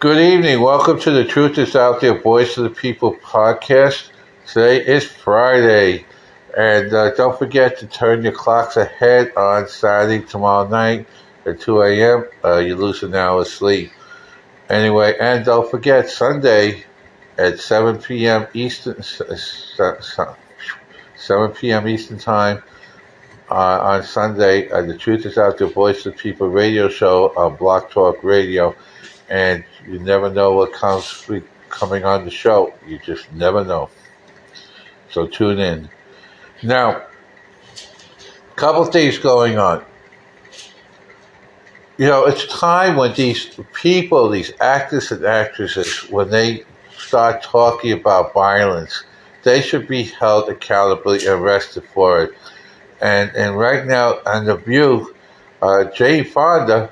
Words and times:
Good 0.00 0.18
evening. 0.18 0.60
Welcome 0.60 1.00
to 1.00 1.10
the 1.10 1.24
Truth 1.24 1.58
is 1.58 1.74
Out 1.74 2.00
There 2.00 2.16
Voice 2.16 2.56
of 2.56 2.62
the 2.62 2.70
People 2.70 3.16
podcast. 3.16 4.10
Today 4.46 4.86
is 4.86 5.02
Friday. 5.02 6.06
And 6.56 6.94
uh, 6.94 7.12
don't 7.16 7.36
forget 7.36 7.80
to 7.80 7.86
turn 7.88 8.22
your 8.22 8.30
clocks 8.30 8.76
ahead 8.76 9.32
on 9.36 9.66
Saturday, 9.66 10.24
tomorrow 10.24 10.68
night 10.68 11.08
at 11.44 11.60
2 11.60 11.82
a.m. 11.82 12.26
Uh, 12.44 12.58
you 12.58 12.76
lose 12.76 13.02
an 13.02 13.16
hour 13.16 13.40
of 13.40 13.48
sleep. 13.48 13.90
Anyway, 14.70 15.16
and 15.18 15.44
don't 15.44 15.68
forget 15.68 16.08
Sunday 16.08 16.84
at 17.36 17.58
7 17.58 17.98
p.m. 17.98 18.46
Eastern, 18.54 19.02
7 19.02 20.36
p.m. 21.54 21.88
Eastern 21.88 22.18
Time 22.18 22.62
uh, 23.50 23.80
on 23.80 24.04
Sunday. 24.04 24.68
The 24.68 24.96
Truth 24.96 25.26
is 25.26 25.38
Out 25.38 25.58
There 25.58 25.66
Voice 25.66 26.06
of 26.06 26.12
the 26.12 26.18
People 26.20 26.46
radio 26.50 26.88
show 26.88 27.34
on 27.36 27.56
Blog 27.56 27.90
Talk 27.90 28.22
Radio 28.22 28.76
and 29.28 29.64
you 29.86 29.98
never 29.98 30.30
know 30.30 30.52
what 30.52 30.72
comes 30.72 31.28
coming 31.68 32.04
on 32.04 32.24
the 32.24 32.30
show. 32.30 32.72
You 32.86 32.98
just 32.98 33.30
never 33.32 33.64
know. 33.64 33.90
So 35.10 35.26
tune 35.26 35.58
in. 35.58 35.88
Now, 36.62 37.02
a 38.50 38.54
couple 38.56 38.84
things 38.86 39.18
going 39.18 39.58
on. 39.58 39.84
You 41.96 42.06
know, 42.06 42.26
it's 42.26 42.46
time 42.46 42.96
when 42.96 43.14
these 43.14 43.58
people, 43.74 44.28
these 44.28 44.52
actors 44.60 45.10
and 45.10 45.24
actresses, 45.24 46.08
when 46.10 46.30
they 46.30 46.64
start 46.96 47.42
talking 47.42 47.92
about 47.92 48.32
violence, 48.32 49.04
they 49.42 49.60
should 49.60 49.88
be 49.88 50.04
held 50.04 50.48
accountable 50.48 51.12
and 51.12 51.26
arrested 51.26 51.84
for 51.94 52.22
it. 52.24 52.34
And 53.00 53.34
and 53.36 53.56
right 53.56 53.86
now 53.86 54.20
on 54.26 54.44
the 54.44 54.56
View, 54.56 55.14
uh, 55.62 55.84
Jane 55.84 56.24
Fonda 56.24 56.90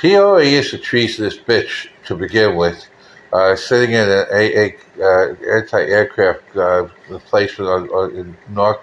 she 0.00 0.16
already 0.16 0.54
is 0.54 0.72
a 0.72 0.78
treasonous 0.78 1.36
bitch 1.36 1.88
to 2.06 2.16
begin 2.16 2.56
with. 2.56 2.86
Uh, 3.32 3.56
sitting 3.56 3.94
in 3.94 4.08
an 4.08 4.26
AA 4.30 5.02
uh, 5.02 5.34
anti-aircraft 5.50 6.56
uh, 6.56 6.86
placement 7.26 7.70
on, 7.70 7.88
on, 7.88 8.14
in 8.14 8.36
North 8.50 8.80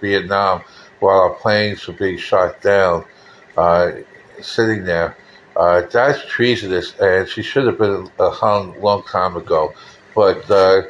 Vietnam 0.00 0.62
while 1.00 1.20
our 1.20 1.34
planes 1.34 1.86
were 1.86 1.94
being 1.94 2.16
shot 2.16 2.60
down, 2.62 3.04
uh, 3.56 3.90
sitting 4.40 4.84
there. 4.84 5.16
Uh, 5.56 5.82
that's 5.90 6.24
treasonous, 6.26 6.94
and 7.00 7.28
she 7.28 7.42
should 7.42 7.66
have 7.66 7.78
been 7.78 8.08
hung 8.18 8.76
a 8.76 8.80
long 8.80 9.02
time 9.02 9.36
ago. 9.36 9.74
But 10.14 10.48
uh, 10.48 10.82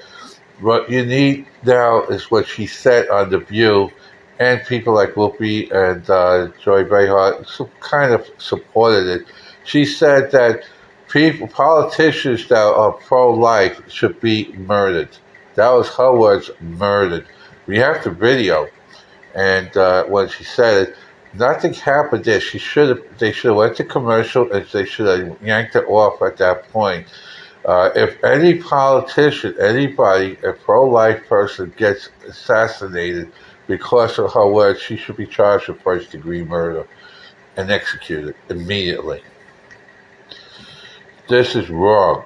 what 0.61 0.91
you 0.91 1.07
need 1.07 1.47
now 1.65 2.03
is 2.05 2.31
what 2.31 2.47
she 2.47 2.67
said 2.67 3.09
on 3.09 3.31
The 3.31 3.39
View, 3.39 3.91
and 4.39 4.63
people 4.67 4.92
like 4.95 5.15
Whoopi 5.15 5.70
and 5.73 6.05
Joy 6.61 6.85
Behar 6.85 7.42
kind 7.81 8.13
of 8.13 8.29
supported 8.37 9.07
it 9.07 9.27
she 9.69 9.85
said 9.85 10.31
that 10.31 10.65
people, 11.09 11.48
politicians 11.48 12.47
that 12.48 12.62
are 12.62 12.92
pro-life 12.92 13.91
should 13.91 14.20
be 14.20 14.53
murdered. 14.53 15.09
That 15.55 15.70
was 15.70 15.89
her 15.97 16.17
words, 16.17 16.51
murdered. 16.61 17.27
We 17.67 17.78
have 17.78 18.05
the 18.05 18.11
video, 18.11 18.69
and 19.34 19.75
uh, 19.77 20.05
when 20.05 20.29
she 20.29 20.45
said 20.45 20.89
it, 20.89 20.97
nothing 21.34 21.75
happened 21.75 22.25
there. 22.25 22.41
She 22.41 22.59
should 22.59 22.89
have. 22.89 23.19
They 23.19 23.33
should 23.33 23.48
have 23.48 23.56
went 23.56 23.77
to 23.77 23.84
commercial, 23.84 24.51
and 24.53 24.64
they 24.67 24.84
should 24.84 25.06
have 25.06 25.42
yanked 25.42 25.77
it 25.77 25.84
off 25.86 26.23
at 26.23 26.36
that 26.39 26.69
point. 26.70 27.06
Uh, 27.64 27.91
if 27.95 28.23
any 28.25 28.55
politician, 28.55 29.55
anybody, 29.61 30.39
a 30.45 30.53
pro-life 30.53 31.27
person 31.29 31.75
gets 31.77 32.09
assassinated 32.27 33.31
because 33.67 34.19
of 34.19 34.33
her 34.33 34.47
words, 34.47 34.81
she 34.81 34.97
should 34.97 35.17
be 35.17 35.27
charged 35.27 35.69
with 35.69 35.81
first-degree 35.83 36.45
murder 36.45 36.86
and 37.56 37.70
executed 37.70 38.34
immediately 38.48 39.20
this 41.29 41.55
is 41.55 41.71
wrong. 41.71 42.25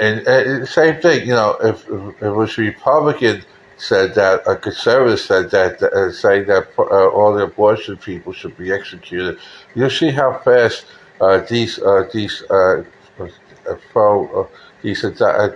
And, 0.00 0.26
and 0.26 0.68
same 0.68 1.00
thing, 1.00 1.26
you 1.26 1.34
know, 1.34 1.56
if, 1.60 1.88
if 1.88 2.22
it 2.22 2.30
was 2.30 2.56
Republican 2.56 3.44
said 3.78 4.14
that, 4.14 4.46
a 4.46 4.56
conservative 4.56 5.20
said 5.20 5.50
that, 5.50 5.82
uh, 5.82 6.12
saying 6.12 6.46
that 6.46 6.68
uh, 6.78 7.08
all 7.08 7.34
the 7.34 7.44
abortion 7.44 7.96
people 7.96 8.32
should 8.32 8.56
be 8.56 8.72
executed, 8.72 9.38
you'll 9.74 9.90
see 9.90 10.10
how 10.10 10.38
fast 10.38 10.86
uh, 11.20 11.38
these 11.48 11.80
uh, 11.80 12.08
these 12.12 12.42
uh, 12.50 12.82
uh, 13.18 14.48
these 14.82 15.04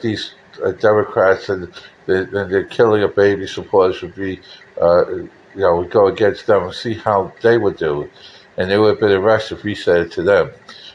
these 0.00 0.34
Democrats 0.80 1.48
and, 1.48 1.72
the, 2.06 2.22
and 2.40 2.52
the 2.52 2.66
killing 2.68 3.02
of 3.02 3.14
baby 3.14 3.46
supporters 3.46 4.02
would 4.02 4.14
be, 4.14 4.40
you 4.76 5.28
know, 5.54 5.76
would 5.76 5.90
go 5.90 6.08
against 6.08 6.46
them 6.46 6.64
and 6.64 6.74
see 6.74 6.94
how 6.94 7.32
they 7.42 7.58
would 7.58 7.76
do 7.76 8.02
it, 8.02 8.10
and 8.56 8.70
they 8.70 8.78
would 8.78 8.90
have 8.90 9.00
been 9.00 9.12
arrested 9.12 9.58
if 9.58 9.64
we 9.64 9.74
said 9.74 10.06
it 10.06 10.12
to 10.12 10.22
them. 10.22 10.50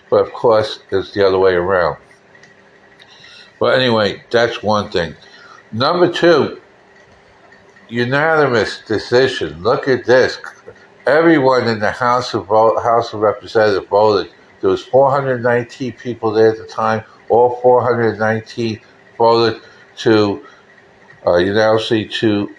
But 0.10 0.26
of 0.26 0.34
course, 0.34 0.80
it's 0.92 1.14
the 1.14 1.26
other 1.26 1.40
way 1.40 1.54
around. 1.54 1.98
But 3.60 3.80
anyway, 3.80 4.24
that's 4.30 4.62
one 4.62 4.90
thing. 4.92 5.16
Number 5.72 6.12
two, 6.12 6.62
unanimous 7.90 8.82
decision. 8.82 9.62
Look 9.64 9.88
at 9.88 10.06
this. 10.06 10.38
Everyone 11.06 11.68
in 11.68 11.80
the 11.80 11.92
House 11.92 12.34
of 12.34 12.48
House 12.48 13.14
of 13.14 13.22
Representatives 13.22 13.88
voted. 13.88 14.32
There 14.62 14.70
was 14.70 14.84
419 14.84 15.94
people 15.94 16.32
there 16.32 16.52
at 16.52 16.58
the 16.58 16.66
time. 16.66 17.04
All 17.30 17.60
419 17.62 18.80
voted 19.18 19.62
to 19.98 20.46
uh, 21.26 21.38
unanimously 21.38 22.08
to 22.08 22.56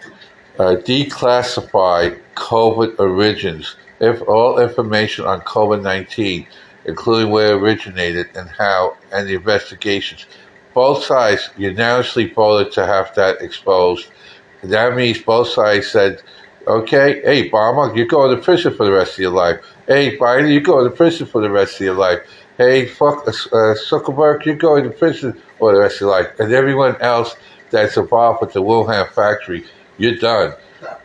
uh, 0.59 0.77
declassify 0.77 2.19
COVID 2.35 2.99
origins. 2.99 3.77
If 4.01 4.23
all 4.23 4.59
information 4.61 5.25
on 5.25 5.41
COVID 5.41 5.83
19 5.83 6.47
including 6.89 7.31
where 7.31 7.53
it 7.53 7.63
originated 7.63 8.27
and 8.35 8.49
how, 8.49 8.97
and 9.13 9.29
the 9.29 9.35
investigations. 9.35 10.27
Both 10.75 11.05
sides 11.05 11.51
unanimously 11.57 12.31
voted 12.31 12.73
to 12.73 12.87
have 12.87 13.15
that 13.15 13.43
exposed. 13.43 14.09
And 14.63 14.73
That 14.73 14.97
means 14.97 15.23
both 15.23 15.49
sides 15.49 15.89
said, 15.89 16.23
okay, 16.67 17.21
hey, 17.23 17.51
Obama, 17.51 17.95
you're 17.95 18.07
going 18.07 18.35
to 18.35 18.43
prison 18.43 18.75
for 18.75 18.87
the 18.87 18.93
rest 18.93 19.13
of 19.13 19.19
your 19.19 19.33
life. 19.33 19.61
Hey, 19.87 20.17
Biden, 20.17 20.51
you're 20.51 20.61
going 20.63 20.89
to 20.89 20.97
prison 20.97 21.27
for 21.27 21.43
the 21.43 21.51
rest 21.51 21.75
of 21.75 21.81
your 21.83 21.95
life. 21.95 22.21
Hey, 22.57 22.87
fuck, 22.87 23.29
uh, 23.29 23.33
Zuckerberg, 23.33 24.45
you're 24.45 24.57
going 24.57 24.85
to 24.85 24.91
prison 24.91 25.41
for 25.59 25.73
the 25.73 25.81
rest 25.81 25.97
of 25.97 26.01
your 26.03 26.11
life. 26.11 26.29
And 26.41 26.53
everyone 26.53 26.97
else 27.01 27.37
that's 27.71 27.97
involved 27.97 28.41
with 28.41 28.53
the 28.55 28.63
Wuhan 28.63 29.11
factory, 29.11 29.67
you're 29.99 30.17
done. 30.17 30.55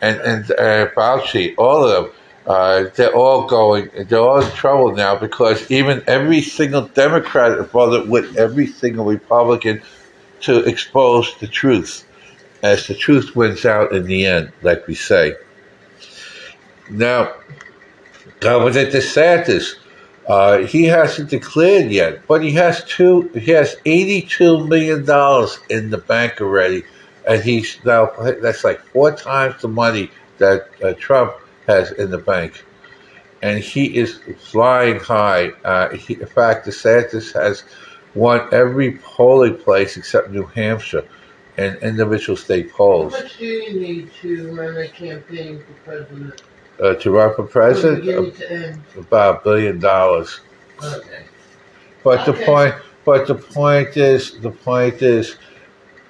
And, 0.00 0.20
and 0.20 0.50
uh, 0.52 0.88
Fauci, 0.96 1.54
all 1.58 1.84
of 1.84 2.04
them 2.04 2.14
uh, 2.46 2.84
they're 2.94 3.14
all 3.14 3.46
going, 3.46 3.90
they're 4.06 4.18
all 4.18 4.42
in 4.42 4.50
trouble 4.52 4.94
now 4.94 5.16
because 5.16 5.70
even 5.70 6.02
every 6.06 6.42
single 6.42 6.82
Democrat 6.88 7.58
voted 7.70 8.08
with 8.10 8.36
every 8.36 8.66
single 8.66 9.06
Republican 9.06 9.80
to 10.40 10.62
expose 10.64 11.34
the 11.38 11.46
truth, 11.46 12.06
as 12.62 12.86
the 12.86 12.94
truth 12.94 13.34
wins 13.34 13.64
out 13.64 13.92
in 13.92 14.04
the 14.04 14.26
end, 14.26 14.52
like 14.62 14.86
we 14.86 14.94
say. 14.94 15.34
Now, 16.90 17.32
Governor 18.40 18.90
DeSantis, 18.90 19.76
uh, 20.28 20.58
he 20.58 20.84
hasn't 20.84 21.30
declared 21.30 21.90
yet, 21.90 22.26
but 22.26 22.42
he 22.42 22.50
has 22.52 22.84
two. 22.84 23.30
He 23.34 23.50
has 23.52 23.76
eighty-two 23.86 24.66
million 24.66 25.04
dollars 25.04 25.58
in 25.70 25.90
the 25.90 25.98
bank 25.98 26.40
already, 26.40 26.84
and 27.26 27.42
he's 27.42 27.78
now 27.84 28.10
that's 28.42 28.64
like 28.64 28.80
four 28.80 29.12
times 29.12 29.62
the 29.62 29.68
money 29.68 30.10
that 30.38 30.68
uh, 30.82 30.92
Trump 30.98 31.32
has 31.66 31.92
in 31.92 32.10
the 32.10 32.18
bank. 32.18 32.64
And 33.42 33.58
he 33.58 33.96
is 33.96 34.20
flying 34.38 34.98
high. 34.98 35.50
Uh, 35.64 35.90
he, 35.90 36.14
in 36.14 36.26
fact, 36.26 36.66
DeSantis 36.66 37.32
has 37.34 37.64
won 38.14 38.48
every 38.52 38.98
polling 38.98 39.56
place 39.56 39.96
except 39.96 40.30
New 40.30 40.46
Hampshire 40.46 41.06
in 41.58 41.74
individual 41.76 42.36
state 42.36 42.72
polls. 42.72 43.14
How 43.14 43.22
much 43.22 43.38
do 43.38 43.44
you 43.44 43.80
need 43.80 44.10
to 44.22 44.54
run 44.54 44.76
a 44.76 44.88
campaign 44.88 45.62
for 45.62 45.72
president? 45.84 46.42
Uh, 46.82 46.94
to 46.94 47.10
run 47.12 47.34
for 47.36 47.44
president, 47.44 48.40
uh, 48.50 49.00
about 49.00 49.40
a 49.40 49.44
billion 49.44 49.78
dollars. 49.78 50.40
Okay. 50.82 51.24
But 52.02 52.28
okay. 52.28 52.32
the 52.32 52.46
point, 52.46 52.74
but 53.04 53.26
the 53.28 53.36
point 53.36 53.96
is, 53.96 54.40
the 54.40 54.50
point 54.50 55.00
is, 55.00 55.36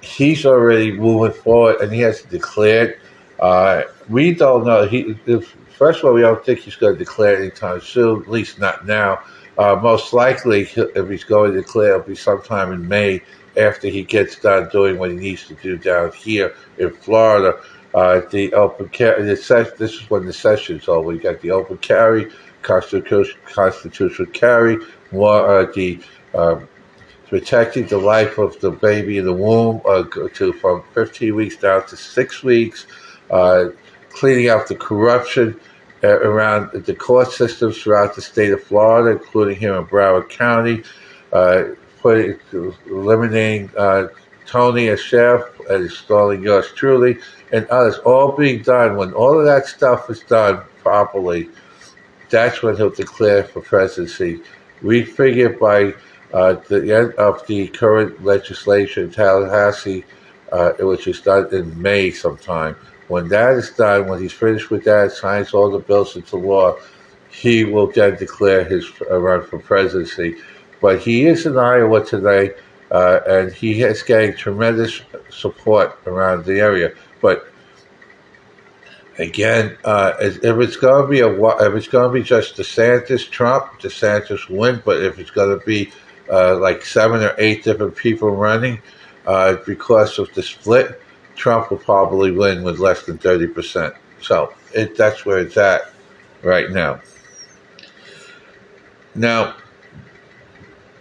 he's 0.01 0.45
already 0.45 0.91
moving 0.91 1.39
forward, 1.39 1.81
and 1.81 1.93
he 1.93 2.01
has 2.01 2.23
declared 2.23 2.99
uh, 3.39 3.83
we 4.09 4.33
don't 4.33 4.65
know. 4.65 4.87
He, 4.87 5.17
if, 5.25 5.55
first 5.77 5.99
of 5.99 6.05
all, 6.05 6.13
we 6.13 6.21
don't 6.21 6.43
think 6.45 6.59
he's 6.59 6.75
going 6.75 6.93
to 6.93 6.99
declare 6.99 7.37
anytime 7.37 7.81
soon, 7.81 8.21
at 8.21 8.29
least 8.29 8.59
not 8.59 8.85
now. 8.85 9.23
Uh, 9.57 9.75
most 9.81 10.13
likely, 10.13 10.61
if 10.75 11.09
he's 11.09 11.23
going 11.23 11.53
to 11.53 11.57
declare, 11.57 11.95
it'll 11.95 12.07
be 12.07 12.15
sometime 12.15 12.71
in 12.73 12.87
May 12.87 13.21
after 13.57 13.87
he 13.87 14.03
gets 14.03 14.37
done 14.37 14.69
doing 14.69 14.97
what 14.97 15.11
he 15.11 15.15
needs 15.15 15.47
to 15.47 15.55
do 15.55 15.77
down 15.77 16.11
here 16.11 16.55
in 16.77 16.91
Florida. 16.91 17.59
Uh, 17.93 18.21
the 18.29 18.53
open 18.53 18.89
carry, 18.89 19.23
this 19.23 19.49
is 19.49 20.09
when 20.09 20.25
the 20.25 20.33
session's 20.33 20.89
over. 20.89 21.13
You 21.13 21.19
got 21.19 21.39
the 21.39 21.51
open 21.51 21.77
carry, 21.77 22.29
constitutional, 22.61 23.39
constitutional 23.45 24.27
carry, 24.33 24.77
more 25.11 25.61
uh, 25.61 25.71
the 25.73 26.01
um, 26.33 26.67
protecting 27.29 27.87
the 27.87 27.97
life 27.97 28.37
of 28.37 28.59
the 28.59 28.71
baby 28.71 29.17
in 29.17 29.25
the 29.25 29.33
womb 29.33 29.81
uh, 29.85 30.03
to 30.33 30.51
from 30.53 30.83
15 30.93 31.33
weeks 31.33 31.55
down 31.55 31.87
to 31.87 31.95
six 31.95 32.43
weeks 32.43 32.85
cleaning 34.09 34.49
up 34.49 34.67
the 34.67 34.75
corruption 34.75 35.59
uh, 36.03 36.19
around 36.19 36.71
the 36.71 36.93
court 36.95 37.31
systems 37.31 37.81
throughout 37.81 38.15
the 38.15 38.21
state 38.21 38.51
of 38.51 38.63
Florida, 38.63 39.17
including 39.19 39.55
here 39.57 39.75
in 39.75 39.85
Broward 39.85 40.29
County, 40.29 40.83
uh, 41.33 41.65
eliminating 42.85 43.71
uh, 43.75 44.07
Tony 44.45 44.89
as 44.89 45.01
chef 45.01 45.41
and 45.69 45.85
installing 45.85 46.43
yours 46.43 46.67
truly 46.75 47.17
and 47.51 47.65
others, 47.67 47.97
all 47.99 48.31
being 48.33 48.61
done. 48.61 48.97
When 48.97 49.13
all 49.13 49.39
of 49.39 49.45
that 49.45 49.65
stuff 49.65 50.09
is 50.09 50.19
done 50.21 50.61
properly, 50.83 51.49
that's 52.29 52.61
when 52.61 52.75
he'll 52.75 52.89
declare 52.89 53.43
for 53.43 53.61
presidency. 53.61 54.41
We 54.81 55.03
figure 55.03 55.57
by 55.57 55.95
uh, 56.33 56.55
the 56.67 56.95
end 56.95 57.13
of 57.13 57.45
the 57.47 57.67
current 57.69 58.23
legislation, 58.23 59.05
in 59.05 59.11
Tallahassee, 59.11 60.03
uh, 60.51 60.73
which 60.79 61.07
is 61.07 61.21
done 61.21 61.53
in 61.53 61.81
May 61.81 62.11
sometime. 62.11 62.75
When 63.07 63.27
that 63.29 63.53
is 63.53 63.69
done, 63.71 64.07
when 64.07 64.21
he's 64.21 64.33
finished 64.33 64.71
with 64.71 64.83
that, 64.85 65.11
signs 65.11 65.53
all 65.53 65.69
the 65.69 65.79
bills 65.79 66.15
into 66.15 66.37
law, 66.37 66.75
he 67.29 67.63
will 67.63 67.91
then 67.91 68.15
declare 68.15 68.63
his 68.63 68.89
uh, 69.09 69.19
run 69.19 69.45
for 69.45 69.59
presidency. 69.59 70.37
But 70.81 70.99
he 70.99 71.25
is 71.27 71.45
in 71.45 71.57
Iowa 71.57 72.03
today, 72.03 72.53
uh, 72.91 73.19
and 73.27 73.51
he 73.51 73.81
is 73.81 74.01
getting 74.01 74.35
tremendous 74.35 75.01
support 75.29 75.99
around 76.07 76.45
the 76.45 76.59
area. 76.59 76.93
But 77.21 77.47
again, 79.19 79.77
uh, 79.83 80.13
if 80.19 80.43
it's 80.43 80.77
going 80.77 81.03
to 81.03 81.07
be 81.07 81.19
a, 81.19 81.29
if 81.29 81.75
it's 81.75 81.87
going 81.87 82.09
to 82.09 82.13
be 82.13 82.23
just 82.23 82.55
DeSantis, 82.57 83.29
Trump, 83.29 83.79
DeSantis 83.79 84.49
win. 84.49 84.81
But 84.83 85.03
if 85.03 85.19
it's 85.19 85.31
going 85.31 85.57
to 85.57 85.65
be 85.65 85.91
uh, 86.31 86.57
like 86.57 86.85
seven 86.85 87.21
or 87.21 87.35
eight 87.37 87.63
different 87.63 87.95
people 87.95 88.31
running, 88.31 88.81
uh, 89.27 89.57
because 89.65 90.19
of 90.19 90.33
the 90.33 90.43
split, 90.43 91.01
Trump 91.35 91.69
will 91.69 91.77
probably 91.77 92.31
win 92.31 92.63
with 92.63 92.79
less 92.79 93.03
than 93.03 93.17
thirty 93.17 93.47
percent. 93.47 93.93
So 94.21 94.53
it, 94.73 94.97
that's 94.97 95.25
where 95.25 95.39
it's 95.39 95.57
at 95.57 95.91
right 96.41 96.71
now. 96.71 97.01
Now, 99.13 99.55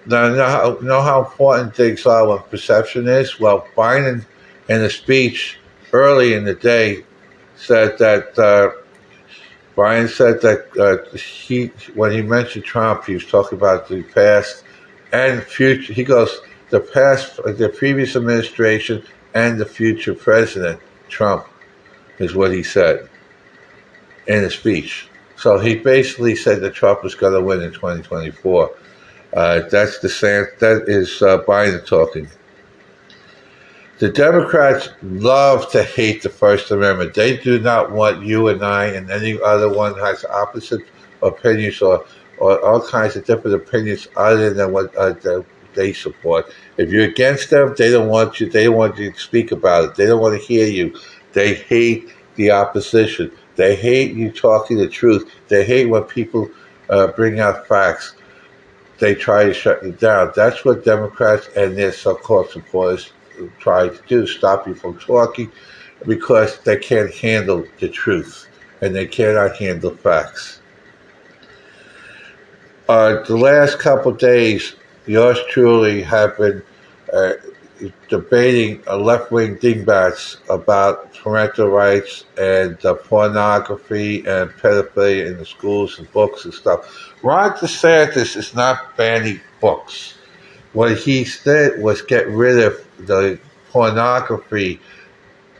now, 0.06 0.28
know 0.28 0.46
how, 0.46 0.78
know 0.82 1.00
how 1.00 1.24
important 1.24 1.74
things 1.74 2.06
are 2.06 2.28
when 2.28 2.38
perception 2.50 3.08
is? 3.08 3.40
Well, 3.40 3.66
Biden, 3.76 4.24
in 4.68 4.82
a 4.82 4.90
speech 4.90 5.58
early 5.92 6.34
in 6.34 6.44
the 6.44 6.54
day, 6.54 7.04
said 7.56 7.98
that 7.98 8.38
uh, 8.38 8.72
Biden 9.76 10.08
said 10.08 10.40
that 10.42 10.76
uh, 10.78 11.16
he, 11.16 11.66
when 11.94 12.12
he 12.12 12.22
mentioned 12.22 12.64
Trump, 12.64 13.06
he 13.06 13.14
was 13.14 13.26
talking 13.26 13.58
about 13.58 13.88
the 13.88 14.02
past 14.02 14.64
and 15.12 15.42
future. 15.42 15.92
He 15.92 16.04
goes, 16.04 16.40
the 16.70 16.80
past, 16.80 17.36
the 17.36 17.68
previous 17.68 18.14
administration, 18.16 19.02
and 19.34 19.58
the 19.58 19.66
future 19.66 20.14
president, 20.14 20.80
Trump, 21.08 21.46
is 22.18 22.34
what 22.34 22.52
he 22.52 22.62
said 22.62 23.08
in 24.26 24.44
a 24.44 24.50
speech. 24.50 25.08
So 25.36 25.58
he 25.58 25.76
basically 25.76 26.36
said 26.36 26.60
that 26.60 26.74
Trump 26.74 27.02
was 27.02 27.14
going 27.14 27.34
to 27.34 27.40
win 27.40 27.60
in 27.60 27.72
2024. 27.72 28.70
Uh, 29.34 29.60
that's 29.68 29.98
the 29.98 30.08
that 30.60 30.84
is 30.86 31.20
uh, 31.20 31.42
Biden 31.42 31.84
talking. 31.84 32.28
The 33.98 34.08
Democrats 34.08 34.90
love 35.02 35.70
to 35.72 35.82
hate 35.82 36.22
the 36.22 36.28
First 36.28 36.70
Amendment. 36.70 37.14
They 37.14 37.36
do 37.36 37.58
not 37.58 37.90
want 37.90 38.24
you 38.24 38.48
and 38.48 38.64
I 38.64 38.86
and 38.86 39.10
any 39.10 39.40
other 39.40 39.72
one 39.72 39.98
has 39.98 40.24
opposite 40.24 40.82
opinions 41.22 41.80
or, 41.80 42.04
or 42.38 42.64
all 42.64 42.80
kinds 42.80 43.16
of 43.16 43.24
different 43.24 43.56
opinions 43.56 44.08
other 44.16 44.52
than 44.52 44.72
what 44.72 44.94
uh, 44.96 45.14
they 45.74 45.92
support. 45.92 46.52
If 46.76 46.90
you're 46.90 47.04
against 47.04 47.50
them, 47.50 47.74
they 47.76 47.90
don't 47.90 48.08
want 48.08 48.40
you. 48.40 48.50
They 48.50 48.64
don't 48.64 48.76
want 48.76 48.98
you 48.98 49.12
to 49.12 49.18
speak 49.18 49.52
about 49.52 49.84
it. 49.84 49.94
They 49.94 50.06
don't 50.06 50.20
want 50.20 50.40
to 50.40 50.46
hear 50.46 50.66
you. 50.66 50.98
They 51.32 51.54
hate 51.54 52.08
the 52.36 52.50
opposition. 52.50 53.30
They 53.56 53.76
hate 53.76 54.14
you 54.14 54.32
talking 54.32 54.78
the 54.78 54.88
truth. 54.88 55.30
They 55.48 55.64
hate 55.64 55.86
when 55.86 56.02
people 56.04 56.50
uh, 56.90 57.08
bring 57.08 57.38
out 57.38 57.68
facts. 57.68 58.14
They 58.98 59.14
try 59.14 59.44
to 59.44 59.54
shut 59.54 59.84
you 59.84 59.92
down. 59.92 60.32
That's 60.34 60.64
what 60.64 60.84
Democrats 60.84 61.48
and 61.56 61.76
their 61.76 61.92
so-called 61.92 62.50
supporters 62.50 63.12
try 63.58 63.88
to 63.88 64.00
do: 64.06 64.26
stop 64.26 64.66
you 64.66 64.74
from 64.74 64.98
talking, 64.98 65.50
because 66.06 66.58
they 66.60 66.76
can't 66.76 67.12
handle 67.14 67.64
the 67.80 67.88
truth 67.88 68.48
and 68.80 68.94
they 68.94 69.06
cannot 69.06 69.56
handle 69.56 69.90
facts. 69.96 70.60
Uh, 72.88 73.22
the 73.22 73.36
last 73.36 73.78
couple 73.78 74.12
days, 74.12 74.76
yours 75.06 75.38
truly 75.50 76.02
have 76.02 76.36
been 76.36 76.62
uh, 77.12 77.32
debating 78.08 78.82
a 78.86 78.96
left 78.96 79.30
wing 79.30 79.56
dingbats 79.56 80.38
about 80.48 81.12
parental 81.14 81.68
rights 81.68 82.24
and 82.38 82.82
uh, 82.84 82.94
pornography 82.94 84.18
and 84.26 84.50
pedophilia 84.50 85.26
in 85.26 85.38
the 85.38 85.44
schools 85.44 85.98
and 85.98 86.10
books 86.12 86.44
and 86.44 86.54
stuff. 86.54 87.14
Ron 87.22 87.52
DeSantis 87.52 88.36
is 88.36 88.54
not 88.54 88.96
banning 88.96 89.40
books. 89.60 90.14
What 90.72 90.96
he 90.96 91.24
said 91.24 91.80
was 91.80 92.02
get 92.02 92.28
rid 92.28 92.58
of 92.58 92.84
the 92.98 93.38
pornography 93.70 94.80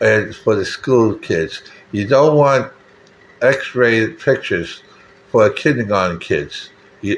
and 0.01 0.35
for 0.35 0.55
the 0.55 0.65
school 0.65 1.15
kids. 1.15 1.63
You 1.93 2.07
don't 2.07 2.37
want 2.37 2.73
X-rated 3.43 4.19
pictures 4.19 4.83
for 5.31 5.49
kindergarten 5.51 6.19
kids 6.19 6.71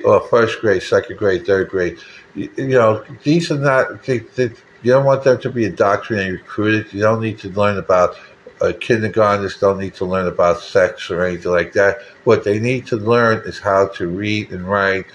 or 0.04 0.20
first 0.28 0.60
grade, 0.60 0.82
second 0.82 1.16
grade, 1.16 1.46
third 1.46 1.68
grade. 1.68 1.98
You, 2.36 2.68
know, 2.68 3.04
these 3.22 3.50
are 3.50 3.58
not. 3.58 4.04
They, 4.04 4.18
they, 4.18 4.50
you 4.82 4.92
don't 4.92 5.06
want 5.06 5.24
them 5.24 5.40
to 5.40 5.50
be 5.50 5.64
indoctrinated 5.64 6.34
recruited. 6.34 6.92
You 6.92 7.00
don't 7.00 7.22
need 7.22 7.38
to 7.40 7.48
learn 7.48 7.78
about 7.78 8.16
uh, 8.60 8.72
kindergartners. 8.78 9.58
Don't 9.58 9.78
need 9.78 9.94
to 9.94 10.04
learn 10.04 10.28
about 10.28 10.60
sex 10.60 11.10
or 11.10 11.24
anything 11.24 11.50
like 11.50 11.72
that. 11.72 12.02
What 12.24 12.44
they 12.44 12.58
need 12.58 12.86
to 12.88 12.96
learn 12.96 13.38
is 13.46 13.58
how 13.58 13.88
to 13.88 14.06
read 14.06 14.52
and 14.52 14.68
write 14.68 15.06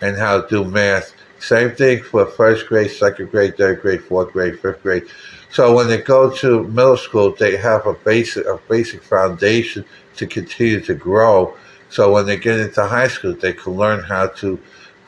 and 0.00 0.16
how 0.16 0.40
to 0.40 0.48
do 0.48 0.64
math. 0.64 1.14
Same 1.38 1.72
thing 1.72 2.02
for 2.02 2.24
first 2.24 2.66
grade, 2.66 2.90
second 2.90 3.30
grade, 3.30 3.56
third 3.56 3.82
grade, 3.82 4.02
fourth 4.04 4.32
grade, 4.32 4.58
fifth 4.58 4.82
grade. 4.82 5.04
So 5.50 5.74
when 5.74 5.88
they 5.88 5.98
go 5.98 6.30
to 6.36 6.64
middle 6.64 6.96
school, 6.96 7.32
they 7.32 7.56
have 7.56 7.86
a 7.86 7.94
basic 7.94 8.46
a 8.46 8.58
basic 8.68 9.02
foundation 9.02 9.84
to 10.16 10.26
continue 10.26 10.80
to 10.80 10.94
grow 10.94 11.54
so 11.92 12.10
when 12.10 12.24
they 12.24 12.38
get 12.38 12.58
into 12.58 12.86
high 12.86 13.08
school, 13.08 13.34
they 13.34 13.52
can 13.52 13.74
learn 13.74 14.02
how 14.02 14.28
to 14.28 14.58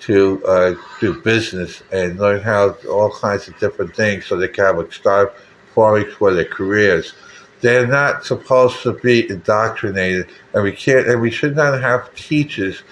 to 0.07 0.45
uh, 0.47 0.75
do 1.01 1.21
business 1.23 1.83
and 1.91 2.19
learn 2.19 2.41
how 2.43 2.77
all 2.91 3.11
kinds 3.11 3.49
of 3.49 3.59
different 3.59 3.97
things, 3.97 4.27
so 4.27 4.37
they 4.37 4.49
can 4.49 4.91
start 4.91 5.35
forming 5.75 6.11
for 6.11 6.35
their 6.35 6.45
careers. 6.45 7.15
They're 7.63 7.87
not 7.87 8.27
supposed 8.27 8.83
to 8.83 8.93
be 8.93 9.29
indoctrinated, 9.31 10.29
and 10.53 10.63
we 10.63 10.73
can't, 10.73 11.07
and 11.07 11.23
we 11.23 11.31
should 11.31 11.57
not 11.57 11.81
have 11.81 12.15
teachers 12.15 12.83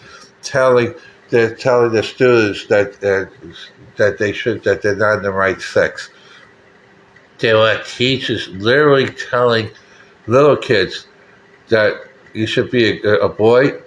telling 0.42 0.94
they're 1.28 1.54
telling 1.54 1.92
the 1.92 2.02
students 2.02 2.66
that 2.66 3.02
uh, 3.04 3.26
that 3.96 4.16
they 4.18 4.32
should 4.32 4.64
that 4.64 4.80
they're 4.80 4.96
not 4.96 5.18
in 5.18 5.22
the 5.22 5.32
right 5.32 5.60
sex. 5.60 6.08
There 7.38 7.58
are 7.58 7.82
teachers 7.82 8.48
literally 8.48 9.08
telling 9.08 9.70
little 10.26 10.56
kids 10.56 11.06
that 11.68 11.92
you 12.32 12.46
should 12.46 12.70
be 12.70 13.02
a, 13.02 13.14
a 13.16 13.28
boy, 13.28 13.80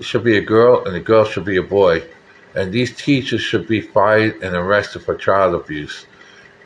should 0.00 0.24
be 0.24 0.38
a 0.38 0.40
girl, 0.40 0.84
and 0.86 0.96
a 0.96 1.00
girl 1.00 1.26
should 1.26 1.44
be 1.44 1.58
a 1.58 1.62
boy. 1.62 2.02
And 2.54 2.72
these 2.72 2.94
teachers 2.94 3.40
should 3.40 3.66
be 3.66 3.80
fired 3.80 4.42
and 4.42 4.54
arrested 4.54 5.02
for 5.02 5.14
child 5.14 5.54
abuse. 5.54 6.06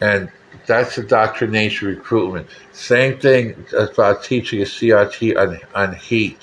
And 0.00 0.30
that's 0.66 0.98
indoctrination 0.98 1.88
recruitment. 1.88 2.48
Same 2.72 3.18
thing 3.18 3.66
about 3.78 4.24
teaching 4.24 4.60
a 4.62 4.64
CRT 4.64 5.36
on, 5.36 5.60
on 5.74 5.94
heat. 5.94 6.38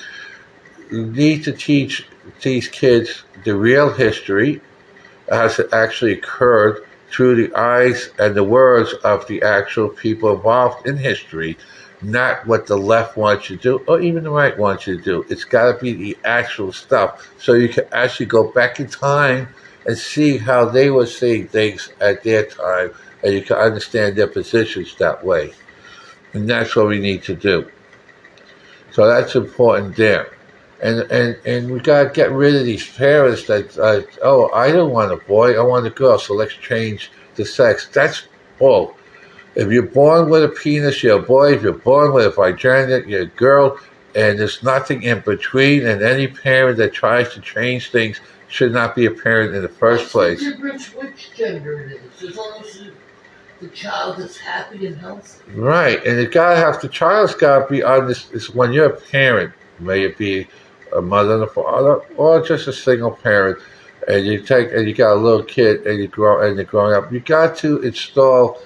You 0.91 1.07
need 1.07 1.43
to 1.43 1.51
teach 1.51 2.07
these 2.41 2.67
kids 2.67 3.23
the 3.43 3.55
real 3.55 3.91
history 3.91 4.61
as 5.29 5.59
it 5.59 5.73
actually 5.73 6.13
occurred 6.13 6.85
through 7.09 7.35
the 7.35 7.55
eyes 7.55 8.09
and 8.19 8.35
the 8.35 8.43
words 8.43 8.93
of 9.03 9.27
the 9.27 9.41
actual 9.43 9.89
people 9.89 10.33
involved 10.33 10.87
in 10.87 10.97
history 10.97 11.57
not 12.03 12.45
what 12.45 12.67
the 12.67 12.77
left 12.77 13.17
wants 13.17 13.49
you 13.49 13.57
to 13.57 13.61
do 13.61 13.85
or 13.87 14.01
even 14.01 14.23
the 14.23 14.29
right 14.29 14.57
wants 14.57 14.87
you 14.87 14.97
to 14.97 15.03
do. 15.03 15.25
It's 15.29 15.43
got 15.43 15.71
to 15.71 15.79
be 15.79 15.93
the 15.93 16.17
actual 16.25 16.71
stuff. 16.71 17.29
So 17.39 17.53
you 17.53 17.69
can 17.69 17.85
actually 17.91 18.27
go 18.27 18.51
back 18.51 18.79
in 18.79 18.87
time 18.87 19.47
and 19.85 19.97
see 19.97 20.37
how 20.37 20.65
they 20.65 20.89
were 20.89 21.05
seeing 21.05 21.47
things 21.47 21.91
at 21.99 22.23
their 22.23 22.45
time 22.45 22.91
and 23.23 23.33
you 23.33 23.41
can 23.41 23.57
understand 23.57 24.15
their 24.15 24.27
positions 24.27 24.95
that 24.97 25.23
way. 25.23 25.53
And 26.33 26.49
that's 26.49 26.75
what 26.75 26.87
we 26.87 26.99
need 26.99 27.23
to 27.23 27.35
do. 27.35 27.69
So 28.91 29.07
that's 29.07 29.35
important 29.35 29.95
there. 29.95 30.37
And, 30.81 30.99
and, 31.11 31.37
and 31.45 31.71
we 31.71 31.79
got 31.79 32.03
to 32.03 32.09
get 32.09 32.31
rid 32.31 32.55
of 32.55 32.65
these 32.65 32.87
parents 32.97 33.45
that, 33.47 33.77
uh, 33.77 34.01
oh, 34.21 34.51
I 34.51 34.71
don't 34.71 34.91
want 34.91 35.13
a 35.13 35.17
boy, 35.17 35.57
I 35.57 35.63
want 35.63 35.87
a 35.87 35.89
girl, 35.89 36.19
so 36.19 36.33
let's 36.33 36.55
change 36.55 37.09
the 37.35 37.45
sex. 37.45 37.87
That's 37.87 38.23
bull. 38.59 38.95
If 39.55 39.71
you're 39.71 39.83
born 39.83 40.29
with 40.29 40.43
a 40.43 40.49
penis, 40.49 41.03
you're 41.03 41.19
a 41.19 41.21
boy. 41.21 41.53
If 41.53 41.61
you're 41.61 41.73
born 41.73 42.13
with 42.13 42.25
a 42.25 42.29
vagina, 42.31 43.01
you're 43.05 43.21
a 43.21 43.25
girl. 43.25 43.77
And 44.15 44.39
there's 44.39 44.63
nothing 44.63 45.03
in 45.03 45.21
between. 45.21 45.85
And 45.85 46.01
any 46.01 46.27
parent 46.27 46.77
that 46.77 46.93
tries 46.93 47.33
to 47.33 47.41
change 47.41 47.91
things 47.91 48.19
should 48.47 48.71
not 48.71 48.95
be 48.95 49.05
a 49.05 49.11
parent 49.11 49.55
in 49.55 49.61
the 49.61 49.69
first 49.69 50.11
place. 50.11 50.39
The 50.43 50.51
difference 50.51 50.93
which 50.93 51.31
gender 51.35 51.87
it 51.87 52.01
is, 52.21 52.29
as 52.29 52.37
long 52.37 52.61
as 52.61 52.81
the 53.59 53.67
child 53.69 54.19
is 54.19 54.37
happy 54.37 54.85
and 54.85 54.95
healthy. 54.97 55.51
Right, 55.53 56.05
and 56.05 56.19
it 56.19 56.31
gotta 56.31 56.57
have 56.57 56.79
the 56.81 56.89
child's 56.89 57.33
gotta 57.33 57.65
be 57.67 57.81
on 57.81 58.07
this. 58.07 58.29
Is 58.31 58.49
when 58.51 58.71
you're 58.71 58.87
a 58.91 59.01
parent, 59.01 59.53
may 59.79 60.03
it 60.03 60.17
be 60.17 60.47
a 60.95 61.01
mother 61.01 61.35
and 61.35 61.43
a 61.43 61.47
father, 61.47 62.01
or 62.17 62.41
just 62.41 62.67
a 62.67 62.73
single 62.73 63.11
parent, 63.11 63.57
and 64.07 64.25
you 64.25 64.41
take 64.41 64.71
and 64.71 64.87
you 64.87 64.93
got 64.93 65.13
a 65.13 65.19
little 65.19 65.43
kid 65.43 65.87
and 65.87 65.99
you 65.99 66.07
grow 66.07 66.45
and 66.45 66.57
they're 66.57 66.65
growing 66.65 66.93
up, 66.93 67.11
you 67.11 67.21
got 67.21 67.57
to 67.57 67.81
install 67.81 68.61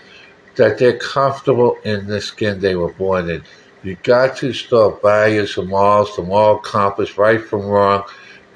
that 0.57 0.77
they're 0.77 0.97
comfortable 0.97 1.77
in 1.83 2.07
the 2.07 2.21
skin 2.21 2.59
they 2.59 2.75
were 2.75 2.91
born 2.93 3.29
in. 3.29 3.43
You 3.83 3.95
got 4.03 4.37
to 4.37 4.47
install 4.47 4.91
values, 5.01 5.55
the 5.55 5.63
morals, 5.63 6.15
the 6.15 6.23
moral 6.23 6.57
compass, 6.57 7.17
right 7.17 7.41
from 7.41 7.65
wrong, 7.65 8.03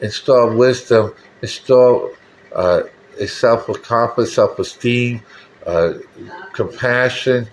install 0.02 0.54
wisdom, 0.56 1.14
install 1.42 2.12
uh, 2.54 2.82
self-confidence, 3.26 4.34
self-esteem, 4.34 5.22
uh, 5.66 5.94
compassion, 6.54 7.48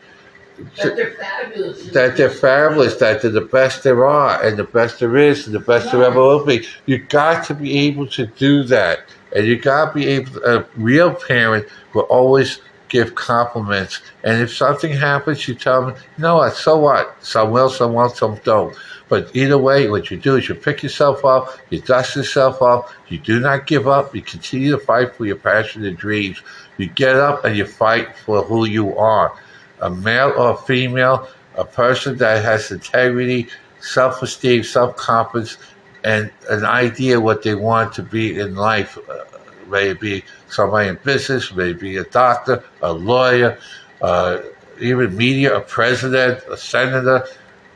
that 0.77 0.97
they're 0.97 1.13
fabulous. 1.13 1.87
that 1.91 2.17
they're 2.17 2.31
fabulous, 2.31 2.97
that 2.97 3.23
they're 3.23 3.31
the 3.31 3.41
best 3.41 3.85
there 3.85 4.05
are, 4.05 4.43
and 4.43 4.57
the 4.57 4.65
best 4.65 4.99
there 4.99 5.17
is, 5.17 5.47
and 5.47 5.55
the 5.55 5.61
best 5.61 5.93
there 5.93 6.03
ever 6.03 6.21
will 6.21 6.45
be. 6.45 6.67
You 6.87 6.99
got 6.99 7.45
to 7.47 7.55
be 7.55 7.79
able 7.79 8.09
to 8.09 8.27
do 8.27 8.65
that, 8.65 9.05
and 9.35 9.47
you 9.47 9.57
got 9.57 9.93
to 9.93 9.95
be 9.95 10.07
able. 10.09 10.43
A 10.45 10.67
real 10.77 11.15
parent 11.15 11.67
will 11.95 12.03
always 12.03 12.61
give 12.89 13.15
compliments, 13.15 14.01
and 14.25 14.43
if 14.43 14.55
something 14.55 14.93
happens, 14.93 15.47
you 15.47 15.55
tell 15.55 15.87
them, 15.87 15.95
you 16.17 16.23
know 16.23 16.37
what? 16.37 16.55
So 16.55 16.79
what? 16.79 17.17
Some 17.25 17.51
will, 17.51 17.71
some 17.71 17.93
won't, 17.93 18.17
some 18.17 18.37
don't. 18.45 18.77
But 19.09 19.35
either 19.35 19.57
way, 19.57 19.89
what 19.89 20.11
you 20.11 20.19
do 20.19 20.37
is 20.37 20.49
you 20.49 20.55
pick 20.55 20.83
yourself 20.83 21.25
up, 21.25 21.59
you 21.71 21.81
dust 21.81 22.17
yourself 22.17 22.61
off, 22.61 22.95
you 23.09 23.19
do 23.19 23.41
not 23.41 23.67
give 23.67 23.89
up, 23.89 24.15
you 24.15 24.23
continue 24.23 24.73
to 24.73 24.79
fight 24.79 25.15
for 25.15 25.25
your 25.25 25.37
passion 25.37 25.85
and 25.85 25.97
dreams. 25.97 26.43
You 26.77 26.89
get 26.89 27.17
up 27.17 27.45
and 27.45 27.57
you 27.57 27.65
fight 27.65 28.17
for 28.19 28.43
who 28.43 28.67
you 28.67 28.97
are 28.99 29.33
a 29.81 29.91
male 29.91 30.33
or 30.37 30.53
a 30.53 30.57
female, 30.57 31.29
a 31.57 31.65
person 31.65 32.17
that 32.19 32.45
has 32.45 32.71
integrity, 32.71 33.49
self 33.81 34.23
esteem, 34.23 34.63
self 34.63 34.97
confidence, 34.97 35.57
and 36.05 36.31
an 36.51 36.65
idea 36.65 37.21
what 37.21 37.43
they 37.43 37.55
want 37.55 37.93
to 37.95 38.03
be 38.03 38.39
in 38.39 38.55
life. 38.55 38.99
Uh, 39.09 39.25
Maybe 39.69 40.25
somebody 40.49 40.89
in 40.89 40.97
business, 41.05 41.53
maybe 41.53 41.97
a 41.97 42.05
doctor, 42.05 42.65
a 42.83 42.93
lawyer, 42.93 43.59
uh, 44.01 44.39
even 44.81 45.17
media, 45.17 45.57
a 45.57 45.61
president, 45.61 46.43
a 46.49 46.57
senator, 46.57 47.27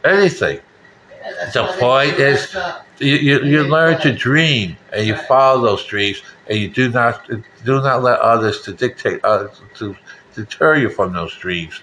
anything. 0.04 0.60
The 1.52 1.76
point 1.78 2.14
is, 2.14 2.54
you, 2.98 3.14
you, 3.14 3.44
you 3.44 3.62
learn 3.64 4.00
to 4.00 4.12
dream 4.12 4.76
and 4.92 5.06
you 5.06 5.16
follow 5.16 5.62
those 5.62 5.84
dreams, 5.84 6.22
and 6.48 6.58
you 6.58 6.68
do 6.68 6.90
not 6.90 7.28
do 7.28 7.80
not 7.80 8.02
let 8.02 8.18
others 8.18 8.62
to 8.62 8.72
dictate 8.72 9.20
uh, 9.24 9.48
to 9.76 9.96
deter 10.34 10.76
you 10.76 10.88
from 10.88 11.12
those 11.12 11.34
dreams. 11.36 11.80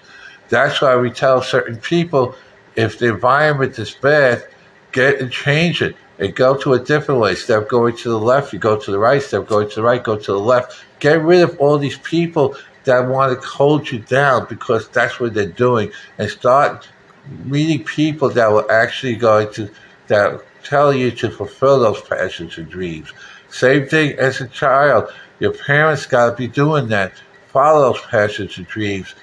That's 0.48 0.80
why 0.82 0.96
we 0.96 1.10
tell 1.10 1.42
certain 1.42 1.76
people 1.76 2.34
if 2.76 2.98
the 2.98 3.08
environment 3.08 3.78
is 3.78 3.92
bad, 3.92 4.46
get 4.92 5.20
and 5.20 5.30
change 5.30 5.80
it 5.82 5.96
and 6.20 6.34
go 6.36 6.54
to 6.54 6.74
a 6.74 6.78
different 6.78 7.20
way. 7.20 7.32
Of 7.32 7.68
going 7.68 7.96
to 7.96 8.08
the 8.10 8.18
left, 8.18 8.52
you 8.52 8.58
go 8.58 8.78
to 8.78 8.90
the 8.90 8.98
right. 8.98 9.32
Of 9.32 9.48
going 9.48 9.68
to 9.70 9.74
the 9.76 9.82
right, 9.82 10.04
go 10.04 10.16
to 10.16 10.32
the 10.32 10.38
left. 10.38 10.84
Get 11.00 11.22
rid 11.22 11.40
of 11.40 11.58
all 11.58 11.78
these 11.78 11.98
people 11.98 12.54
that 12.84 13.08
want 13.08 13.40
to 13.40 13.46
hold 13.46 13.90
you 13.90 13.98
down 13.98 14.46
because 14.48 14.88
that's 14.90 15.18
what 15.18 15.34
they're 15.34 15.46
doing 15.46 15.90
and 16.18 16.30
start 16.30 16.88
meeting 17.44 17.84
people 17.84 18.28
that 18.30 18.50
will 18.50 18.70
actually 18.70 19.16
going 19.16 19.52
to 19.54 19.70
that 20.08 20.40
tell 20.62 20.92
you 20.92 21.10
to 21.10 21.30
fulfill 21.30 21.80
those 21.80 22.00
passions 22.02 22.58
and 22.58 22.68
dreams. 22.68 23.12
Same 23.48 23.86
thing 23.86 24.18
as 24.18 24.40
a 24.40 24.48
child. 24.48 25.12
Your 25.38 25.52
parents 25.52 26.06
got 26.06 26.30
to 26.30 26.36
be 26.36 26.48
doing 26.48 26.88
that. 26.88 27.12
Follow 27.48 27.92
those 27.92 28.02
passions 28.02 28.58
and 28.58 28.66
dreams 28.66 29.14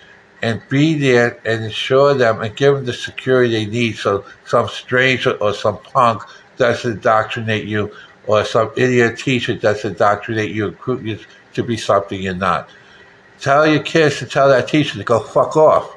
and 0.41 0.61
be 0.69 0.95
there 0.95 1.39
and 1.45 1.63
ensure 1.63 2.13
them 2.13 2.41
and 2.41 2.55
give 2.55 2.75
them 2.75 2.85
the 2.85 2.93
security 2.93 3.51
they 3.53 3.65
need 3.65 3.95
so 3.97 4.23
some 4.45 4.67
stranger 4.67 5.31
or 5.37 5.53
some 5.53 5.77
punk 5.79 6.23
doesn't 6.57 6.93
indoctrinate 6.93 7.65
you 7.65 7.93
or 8.27 8.43
some 8.43 8.71
idiot 8.75 9.17
teacher 9.17 9.55
doesn't 9.55 9.91
indoctrinate 9.91 10.51
you 10.51 10.67
recruit 10.67 11.03
you 11.03 11.19
to 11.53 11.63
be 11.63 11.77
something 11.77 12.21
you're 12.21 12.35
not. 12.35 12.69
Tell 13.39 13.65
your 13.67 13.83
kids 13.83 14.19
to 14.19 14.25
tell 14.25 14.49
that 14.49 14.67
teacher 14.67 14.97
to 14.97 15.03
go 15.03 15.19
fuck 15.19 15.55
off 15.55 15.95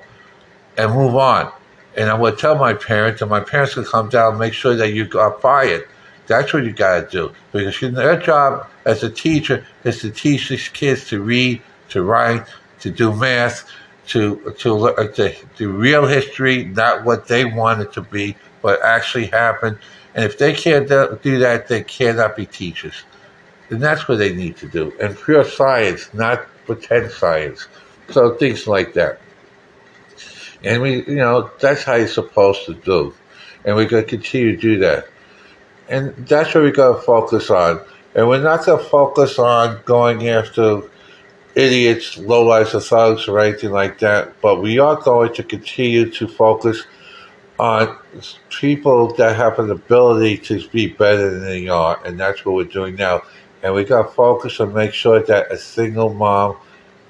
and 0.77 0.93
move 0.95 1.17
on. 1.17 1.53
And 1.97 2.09
I 2.09 2.15
would 2.15 2.39
tell 2.39 2.55
my 2.57 2.75
parents, 2.75 3.21
and 3.21 3.31
my 3.31 3.41
parents 3.41 3.75
would 3.77 3.87
come 3.87 4.09
down 4.09 4.33
and 4.33 4.39
make 4.39 4.53
sure 4.53 4.77
that 4.77 4.93
you 4.93 5.07
got 5.07 5.43
fired. 5.43 5.89
That's 6.27 6.53
what 6.53 6.65
you 6.65 6.73
got 6.73 7.01
to 7.01 7.11
do. 7.11 7.33
Because 7.51 7.81
their 7.81 8.17
job 8.21 8.69
as 8.85 9.03
a 9.03 9.11
teacher 9.11 9.67
is 9.85 10.01
to 10.01 10.11
teach 10.11 10.49
these 10.49 10.69
kids 10.69 11.09
to 11.09 11.21
read, 11.21 11.61
to 11.89 12.03
write, 12.03 12.47
to 12.81 12.91
do 12.91 13.13
math, 13.13 13.69
to 14.09 14.55
to 14.59 14.95
to 15.15 15.39
the 15.57 15.67
real 15.67 16.07
history, 16.07 16.65
not 16.65 17.05
what 17.05 17.27
they 17.27 17.45
want 17.45 17.81
it 17.81 17.93
to 17.95 18.03
be, 18.03 18.37
but 18.63 18.83
actually 18.83 19.27
happened. 19.27 19.79
And 20.15 20.25
if 20.25 20.39
they 20.39 20.53
can't 20.53 20.89
do 21.23 21.39
that, 21.39 21.69
they 21.69 21.83
cannot 21.83 22.37
be 22.37 22.47
teachers. 22.47 23.05
And 23.71 23.81
that's 23.81 24.09
what 24.09 24.19
they 24.19 24.35
need 24.35 24.57
to 24.59 24.69
do. 24.69 24.93
And 25.01 25.17
pure 25.17 25.45
science, 25.45 26.13
not 26.13 26.47
pretend 26.67 27.13
science. 27.13 27.69
So 28.11 28.35
things 28.35 28.67
like 28.67 28.95
that. 28.95 29.21
And 30.65 30.83
we, 30.83 31.05
you 31.05 31.17
know, 31.17 31.51
that's 31.61 31.85
how 31.85 31.95
you're 31.95 32.09
supposed 32.09 32.67
to 32.67 32.75
do. 32.75 33.15
And 33.65 33.77
we're 33.77 33.89
going 33.89 34.05
to 34.05 34.09
continue 34.09 34.57
to 34.57 34.61
do 34.61 34.79
that. 34.81 35.07
And 35.89 36.15
that's 36.27 36.55
what 36.55 36.65
we're 36.65 36.73
going 36.73 36.97
to 36.97 37.03
focus 37.03 37.51
on. 37.51 37.81
And 38.15 38.29
we're 38.29 38.43
not 38.43 38.67
going 38.67 38.83
to 38.83 38.85
focus 38.91 39.39
on 39.39 39.81
going 39.85 40.29
after 40.29 40.83
idiots, 41.55 42.17
lowlifes, 42.17 42.75
or 42.75 42.81
thugs, 42.81 43.29
or 43.29 43.39
anything 43.39 43.71
like 43.71 44.01
that. 44.01 44.41
But 44.41 44.61
we 44.61 44.79
are 44.79 44.97
going 44.97 45.35
to 45.35 45.43
continue 45.43 46.11
to 46.11 46.27
focus 46.27 46.85
on 47.61 47.95
people 48.49 49.13
that 49.17 49.37
have 49.37 49.59
an 49.59 49.71
ability 49.71 50.39
to 50.39 50.67
be 50.71 50.87
better 50.87 51.31
than 51.31 51.43
they 51.43 51.69
are, 51.69 52.01
and 52.07 52.19
that's 52.19 52.43
what 52.43 52.55
we're 52.55 52.65
doing 52.65 52.97
now. 52.97 53.21
And 53.63 53.75
we 53.75 53.85
got 53.85 54.03
to 54.03 54.09
focus 54.09 54.61
and 54.61 54.73
make 54.73 54.95
sure 54.95 55.23
that 55.25 55.53
a 55.53 55.59
single 55.59 56.15
mom 56.15 56.57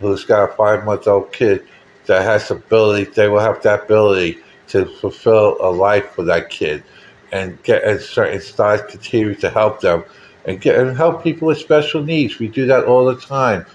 who's 0.01 0.25
got 0.25 0.51
a 0.51 0.53
five 0.55 0.85
month 0.85 1.07
old 1.07 1.33
kid 1.33 1.65
that 2.07 2.23
has 2.23 2.51
ability, 2.51 3.13
they 3.13 3.29
will 3.29 3.39
have 3.39 3.63
that 3.63 3.85
ability 3.85 4.41
to 4.69 4.87
fulfill 4.87 5.57
a 5.61 5.71
life 5.71 6.11
for 6.11 6.25
that 6.25 6.51
kid 6.51 6.83
and 7.31 7.63
get 7.63 7.85
and 7.85 8.01
start 8.01 8.33
and 8.33 8.43
start 8.43 8.89
continue 8.89 9.37
to 9.37 9.51
help 9.51 9.81
them 9.81 10.03
and 10.47 10.61
get 10.61 10.77
and 10.77 10.97
help 10.97 11.23
people 11.23 11.47
with 11.47 11.59
special 11.59 12.03
needs. 12.03 12.41
We 12.41 12.49
do 12.49 12.67
that 12.67 12.87
all 12.87 13.05
the 13.05 13.21
time. 13.21 13.67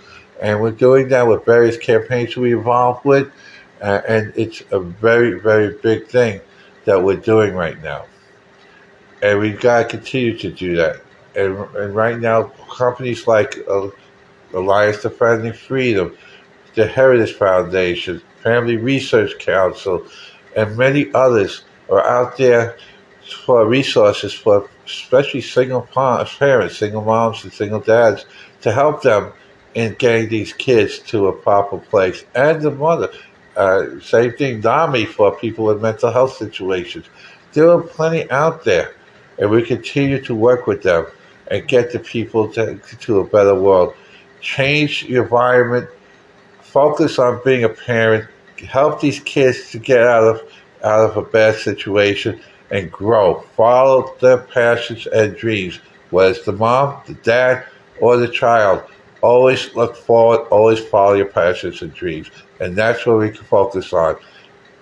And 0.42 0.60
we're 0.60 0.72
doing 0.72 1.08
that 1.10 1.26
with 1.26 1.46
various 1.46 1.78
campaigns 1.78 2.36
we 2.36 2.52
involved 2.52 3.06
with, 3.06 3.32
uh, 3.82 4.02
and 4.06 4.34
it's 4.36 4.62
a 4.72 4.82
very, 4.82 5.40
very 5.40 5.78
big 5.82 6.08
thing 6.08 6.42
that 6.86 7.04
we're 7.04 7.18
doing 7.18 7.54
right 7.54 7.82
now. 7.84 8.06
And 9.22 9.40
we've 9.40 9.60
got 9.60 9.84
to 9.84 9.98
continue 9.98 10.38
to 10.38 10.52
do 10.52 10.76
that. 10.78 11.02
And, 11.36 11.58
and 11.76 11.96
right 11.96 12.20
now, 12.20 12.44
companies 12.78 13.28
like 13.28 13.58
uh, 13.68 13.90
Alliance 14.54 15.02
Defending 15.02 15.54
Freedom, 15.54 16.16
the 16.76 16.88
Heritage 16.88 17.34
Foundation, 17.34 18.22
Family 18.42 18.78
Research 18.78 19.38
Council, 19.40 20.06
and 20.56 20.78
many 20.78 21.12
others 21.14 21.64
are 21.90 22.06
out 22.06 22.38
there 22.38 22.78
for 23.44 23.68
resources 23.68 24.34
for 24.34 24.70
especially 24.86 25.42
single 25.42 25.82
parents, 25.82 26.78
single 26.78 27.04
moms, 27.04 27.44
and 27.44 27.52
single 27.52 27.80
dads 27.80 28.26
to 28.62 28.72
help 28.72 29.02
them 29.02 29.34
in 29.74 29.94
getting 29.96 30.30
these 30.30 30.54
kids 30.54 31.00
to 31.00 31.28
a 31.28 31.34
proper 31.34 31.78
place. 31.78 32.24
And 32.34 32.62
the 32.62 32.72
mother, 32.72 33.12
uh, 33.56 34.00
same 34.00 34.34
thing, 34.34 34.62
NAMI 34.62 35.06
for 35.06 35.36
people 35.36 35.66
with 35.66 35.82
mental 35.82 36.12
health 36.12 36.38
situations. 36.38 37.06
There 37.54 37.70
are 37.70 37.82
plenty 37.82 38.30
out 38.30 38.64
there, 38.64 38.96
and 39.40 39.50
we 39.50 39.64
continue 39.64 40.22
to 40.24 40.36
work 40.36 40.68
with 40.68 40.84
them 40.84 41.06
and 41.48 41.68
get 41.68 41.92
the 41.92 42.00
people 42.00 42.52
to, 42.54 42.78
to 42.78 43.20
a 43.20 43.24
better 43.24 43.56
world. 43.56 43.96
Change 44.42 45.06
your 45.06 45.24
environment, 45.24 45.90
focus 46.62 47.18
on 47.18 47.40
being 47.46 47.64
a 47.64 47.70
parent, 47.70 48.30
help 48.68 49.00
these 49.00 49.20
kids 49.22 49.72
to 49.72 49.80
get 49.80 50.02
out 50.02 50.24
of 50.24 50.42
out 50.84 51.10
of 51.10 51.18
a 51.18 51.22
bad 51.22 51.56
situation 51.56 52.40
and 52.72 52.92
grow. 52.92 53.42
Follow 53.56 54.16
their 54.20 54.38
passions 54.38 55.08
and 55.08 55.36
dreams, 55.36 55.80
whether 56.10 56.32
it's 56.32 56.46
the 56.46 56.52
mom, 56.52 57.02
the 57.08 57.14
dad, 57.16 57.66
or 58.00 58.18
the 58.18 58.28
child 58.28 58.84
Always 59.26 59.74
look 59.74 59.96
forward, 59.96 60.48
always 60.50 60.80
follow 60.80 61.16
your 61.16 61.26
passions 61.26 61.82
and 61.82 61.92
dreams. 61.92 62.30
And 62.60 62.76
that's 62.76 63.08
what 63.08 63.18
we 63.18 63.32
can 63.32 63.44
focus 63.44 63.92
on. 63.92 64.18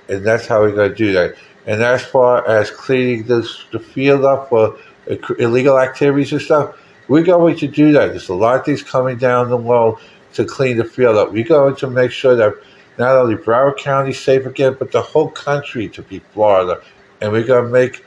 And 0.09 0.25
that's 0.25 0.47
how 0.47 0.59
we're 0.59 0.75
going 0.75 0.89
to 0.89 0.95
do 0.95 1.13
that. 1.13 1.35
And 1.65 1.81
as 1.81 2.03
far 2.03 2.45
as 2.45 2.69
cleaning 2.69 3.23
this, 3.23 3.63
the 3.71 3.79
field 3.79 4.25
up 4.25 4.49
for 4.49 4.77
illegal 5.39 5.79
activities 5.79 6.33
and 6.33 6.41
stuff, 6.41 6.77
we're 7.07 7.23
going 7.23 7.55
to 7.55 7.67
do 7.69 7.93
that. 7.93 8.07
There's 8.07 8.27
a 8.27 8.35
lot 8.35 8.59
of 8.59 8.65
things 8.65 8.83
coming 8.83 9.17
down 9.17 9.49
the 9.49 9.57
road 9.57 9.97
to 10.33 10.43
clean 10.43 10.75
the 10.75 10.83
field 10.83 11.15
up. 11.15 11.31
We're 11.31 11.45
going 11.45 11.77
to 11.77 11.89
make 11.89 12.11
sure 12.11 12.35
that 12.35 12.53
not 12.97 13.15
only 13.15 13.35
Broward 13.35 13.77
County 13.77 14.11
safe 14.11 14.45
again, 14.45 14.75
but 14.77 14.91
the 14.91 15.01
whole 15.01 15.29
country 15.29 15.87
to 15.87 16.01
be 16.01 16.19
Florida. 16.19 16.81
And 17.21 17.31
we're 17.31 17.47
going 17.47 17.63
to 17.63 17.71
make 17.71 18.03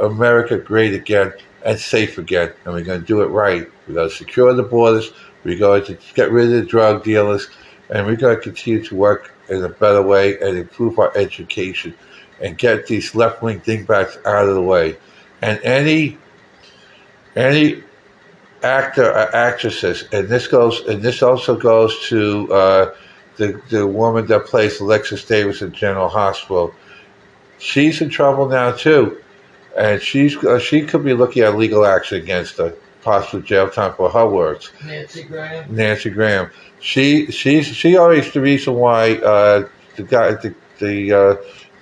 America 0.00 0.58
great 0.58 0.94
again 0.94 1.32
and 1.64 1.78
safe 1.78 2.18
again. 2.18 2.52
And 2.64 2.74
we're 2.74 2.82
going 2.82 3.00
to 3.00 3.06
do 3.06 3.22
it 3.22 3.26
right. 3.26 3.70
We're 3.86 3.94
going 3.94 4.10
to 4.10 4.14
secure 4.14 4.52
the 4.52 4.64
borders. 4.64 5.12
We're 5.46 5.58
going 5.58 5.84
to 5.84 5.96
get 6.14 6.32
rid 6.32 6.46
of 6.46 6.50
the 6.50 6.62
drug 6.62 7.04
dealers, 7.04 7.48
and 7.88 8.04
we're 8.04 8.16
going 8.16 8.34
to 8.34 8.42
continue 8.42 8.82
to 8.82 8.96
work 8.96 9.32
in 9.48 9.62
a 9.62 9.68
better 9.68 10.02
way 10.02 10.40
and 10.40 10.58
improve 10.58 10.98
our 10.98 11.16
education 11.16 11.94
and 12.40 12.58
get 12.58 12.88
these 12.88 13.14
left 13.14 13.42
wing 13.42 13.62
dingbats 13.64 14.18
out 14.26 14.48
of 14.48 14.56
the 14.56 14.62
way. 14.62 14.96
And 15.42 15.60
any 15.62 16.18
any 17.36 17.84
actor 18.64 19.08
or 19.08 19.36
actresses, 19.36 20.08
and 20.10 20.28
this 20.28 20.48
goes, 20.48 20.80
and 20.88 21.00
this 21.00 21.22
also 21.22 21.56
goes 21.56 22.08
to 22.08 22.52
uh, 22.52 22.94
the 23.36 23.60
the 23.68 23.86
woman 23.86 24.26
that 24.26 24.46
plays 24.46 24.80
Alexis 24.80 25.24
Davis 25.24 25.62
in 25.62 25.70
General 25.70 26.08
Hospital. 26.08 26.74
She's 27.58 28.00
in 28.00 28.08
trouble 28.08 28.48
now 28.48 28.72
too, 28.72 29.22
and 29.78 30.02
she's 30.02 30.36
uh, 30.38 30.58
she 30.58 30.82
could 30.82 31.04
be 31.04 31.14
looking 31.14 31.44
at 31.44 31.56
legal 31.56 31.86
action 31.86 32.20
against 32.20 32.58
her, 32.58 32.74
possible 33.06 33.40
jail 33.40 33.70
time 33.70 33.94
for 33.94 34.10
her 34.10 34.28
words. 34.28 34.72
Nancy 34.84 35.22
Grahn. 35.22 35.64
Nancy 35.74 36.10
Grahn. 36.10 36.50
She 36.80 37.30
she's 37.30 37.66
she 37.68 37.96
always 37.96 38.32
the 38.32 38.40
reason 38.40 38.74
why 38.74 39.14
uh, 39.18 39.68
the 39.94 40.02
guy 40.02 40.32
the 40.32 40.52
the 40.80 41.12
uh, 41.12 41.36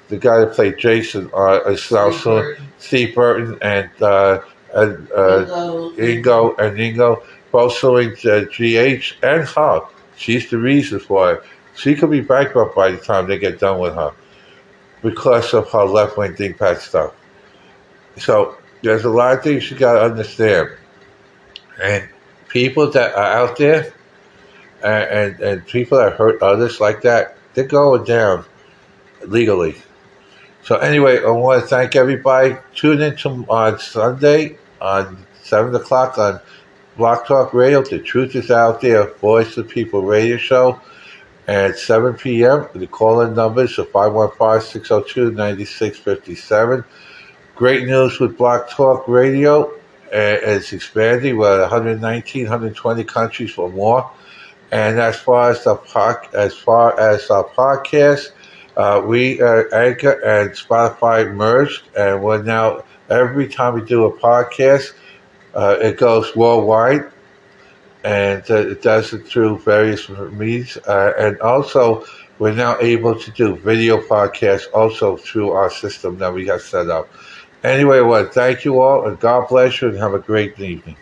the 0.09 0.19
guy 0.19 0.41
that 0.41 0.53
played 0.53 0.77
Jason 0.79 1.31
uh, 1.35 1.61
is 1.67 1.83
Steve 1.83 2.15
suing 2.21 2.43
Burton. 2.43 2.69
Steve 2.79 3.15
Burton 3.15 3.59
and 3.63 3.91
uh, 4.03 4.43
and 4.75 5.11
uh, 5.13 5.47
Ingo. 5.47 5.97
Ingo 5.97 6.59
and 6.59 6.77
Ingo 6.77 7.25
both 7.51 7.73
suing 7.73 8.13
uh, 8.27 8.45
GH 8.55 9.05
and 9.23 9.49
her. 9.49 9.81
She's 10.17 10.51
the 10.51 10.59
reason 10.59 11.01
for 11.01 11.33
it. 11.33 11.43
She 11.75 11.95
could 11.97 12.11
be 12.11 12.21
bankrupt 12.21 12.77
by 12.77 12.91
the 12.91 12.99
time 12.99 13.27
they 13.27 13.39
get 13.39 13.59
done 13.59 13.79
with 13.81 13.95
her 13.95 14.13
because 15.03 15.55
of 15.55 15.71
her 15.71 15.85
left 15.85 16.17
wing 16.19 16.35
dingbat 16.35 16.79
stuff. 16.81 17.13
So 18.19 18.57
there's 18.83 19.05
a 19.05 19.11
lot 19.11 19.39
of 19.39 19.43
things 19.43 19.71
you 19.71 19.77
got 19.79 19.95
to 19.95 20.03
understand. 20.05 20.69
And 21.83 22.09
people 22.49 22.91
that 22.93 23.15
are 23.15 23.25
out 23.25 23.57
there 23.57 23.93
and, 24.83 25.35
and, 25.35 25.41
and 25.41 25.67
people 25.67 25.99
that 25.99 26.15
hurt 26.15 26.43
others 26.43 26.81
like 26.81 27.03
that, 27.03 27.37
they're 27.55 27.65
going 27.65 28.05
down 28.05 28.45
legally. 29.27 29.77
So 30.63 30.77
anyway, 30.77 31.23
I 31.23 31.31
want 31.31 31.63
to 31.63 31.69
thank 31.69 31.97
everybody. 31.97 32.57
Tune 32.75 33.03
in 33.03 33.17
to, 33.17 33.45
on 33.49 33.79
Sunday 33.79 34.59
on 34.81 35.27
7 35.43 35.75
o'clock 35.75 36.17
on 36.19 36.41
Blog 36.97 37.27
Talk 37.27 37.53
Radio. 37.53 37.83
The 37.83 37.99
Truth 37.99 38.37
is 38.37 38.51
Out 38.51 38.81
There, 38.81 39.13
Voice 39.15 39.57
of 39.57 39.69
People 39.69 40.03
radio 40.03 40.37
show. 40.37 40.81
At 41.47 41.79
7 41.79 42.15
p.m., 42.15 42.67
the 42.75 42.87
call-in 42.87 43.35
numbers 43.35 43.79
are 43.79 43.85
515-602-9657. 43.85 46.85
Great 47.55 47.87
news 47.87 48.19
with 48.19 48.39
Blog 48.39 48.67
Talk 48.71 49.07
Radio. 49.07 49.71
It's 50.17 50.73
expanding. 50.73 51.37
We're 51.37 51.63
at 51.65 51.71
119, 51.71 52.45
120 52.45 53.05
countries 53.05 53.59
or 53.59 53.71
more. 53.71 54.11
And 54.71 55.01
as 55.01 55.17
far 55.19 55.51
as 55.51 55.65
the 55.65 55.77
pod, 55.77 56.35
as 56.35 56.55
far 56.55 56.99
as 56.99 57.31
our 57.31 57.45
podcast, 57.45 58.31
uh, 58.77 59.03
we 59.05 59.41
uh, 59.41 59.65
Anchor 59.73 60.13
and 60.13 60.51
Spotify 60.51 61.33
merged, 61.33 61.85
and 61.97 62.23
we're 62.23 62.43
now 62.43 62.85
every 63.09 63.49
time 63.49 63.75
we 63.75 63.83
do 63.83 64.05
a 64.05 64.13
podcast, 64.13 64.93
uh, 65.55 65.77
it 65.81 65.99
goes 65.99 66.35
worldwide, 66.35 67.11
and 68.03 68.43
uh, 68.51 68.57
it 68.57 68.83
does 68.83 69.13
it 69.13 69.27
through 69.27 69.59
various 69.59 70.09
means, 70.09 70.77
uh, 70.89 71.13
and 71.19 71.41
also 71.41 72.05
we're 72.39 72.55
now 72.55 72.77
able 72.81 73.19
to 73.19 73.31
do 73.31 73.55
video 73.57 73.99
podcasts 74.01 74.67
also 74.75 75.17
through 75.17 75.51
our 75.51 75.71
system 75.71 76.19
that 76.19 76.35
we 76.35 76.47
have 76.47 76.61
set 76.61 76.91
up. 76.91 77.09
Anyway, 77.65 78.01
to 78.01 78.33
thank 78.33 78.65
you 78.67 78.81
all, 78.81 79.09
and 79.09 79.19
God 79.19 79.49
bless 79.49 79.83
you, 79.83 79.89
and 79.89 79.99
have 79.99 80.15
a 80.15 80.19
great 80.21 80.61
evening. 80.61 80.97